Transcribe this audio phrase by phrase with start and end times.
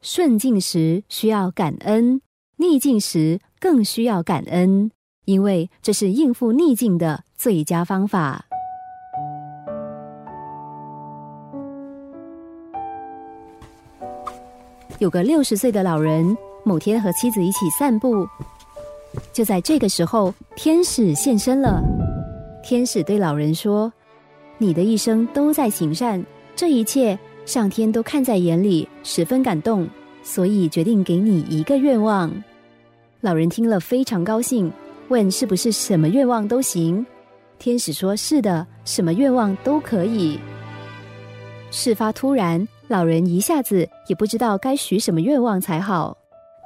[0.00, 2.20] 顺境时需要感恩，
[2.56, 4.90] 逆境时更需要感恩，
[5.24, 8.44] 因为这是应付逆境的最佳方法。
[14.98, 18.26] 有个六十岁的老人，某天和妻子一起散步，
[19.32, 21.82] 就在这个时候，天使现身了。
[22.64, 23.92] 天使对老人说
[24.58, 26.24] ：“你的一生都在行善，
[26.56, 27.16] 这一切
[27.48, 29.88] 上天都看在眼里，十分感动，
[30.22, 32.30] 所以决定给你一个愿望。”
[33.22, 34.70] 老人听了非常高兴，
[35.08, 37.04] 问：“是不是什么愿望都行？”
[37.58, 40.38] 天使说：“是的，什么愿望都可以。”
[41.72, 42.68] 事发突然。
[42.86, 46.16] 老人一下子也不知道该许什么愿望才好。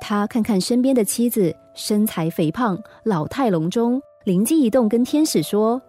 [0.00, 5.82] 他看看身边的妻子，身材肥胖，老态龙钟，灵机一动，跟天使说：“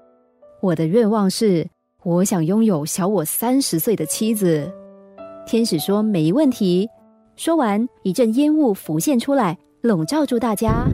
[0.59, 1.67] 我的愿望是，
[2.03, 4.71] 我想拥有小我三十岁的妻子。”
[5.45, 6.89] 天使说：“没问题。”
[7.35, 10.85] 说完，一阵烟雾浮现出来，笼罩住大家。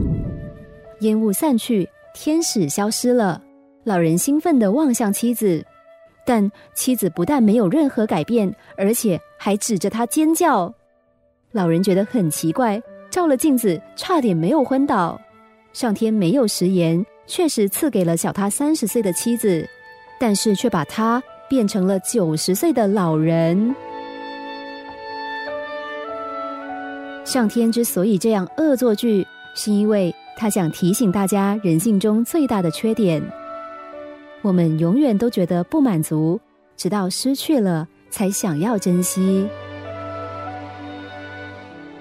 [1.00, 3.40] 烟雾散去，天使消失了。
[3.84, 5.64] 老人兴奋地望向妻子。
[6.26, 10.72] 但妻子不但没有任何改变，而且还指着他尖叫。
[11.52, 15.20] 老人觉得很奇怪，照了镜子，差点没有昏倒。
[15.72, 19.66] 上天没有食言，确实赐给了小他三十岁的妻子，
[20.18, 23.74] 但是却把他变成了九十岁的老人。
[27.30, 33.22] 上天之所以这样恶作剧，是因为他想提醒大家人性中最大的缺点。
[34.42, 36.40] 我们永远都觉得不满足，
[36.76, 39.46] 直到失去了才想要珍惜。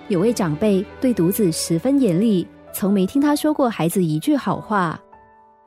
[0.07, 4.99] 有位长辈对独子十分严厉，从没听他说过孩子一句好话。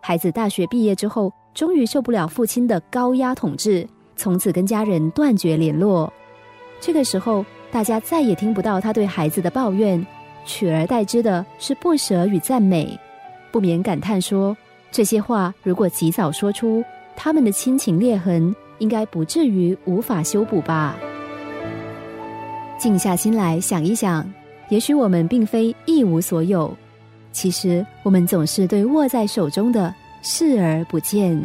[0.01, 6.13] 孩子大学毕业之后，终于受不了父亲的高压统治，从此跟家人断绝联络。
[6.81, 10.07] 这个时候，大家再也听不到他对孩子的抱怨，
[10.45, 12.97] 取而代之的是不舍与赞美，
[13.51, 14.55] 不免感叹说。
[14.91, 16.85] 这些话如果及早说出，
[17.17, 20.95] 他们的亲情裂痕应该不至于无法修补吧。
[22.77, 24.31] 静下心来想一想，
[24.69, 26.77] 也许我们并非一无所有，
[27.33, 31.43] 其实我们总是对握在手中的视而不见。